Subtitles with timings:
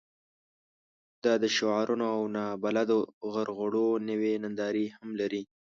[1.23, 2.97] دا د شعارونو او نابلده
[3.33, 5.43] غرغړو نوې نندارې هم لرلې.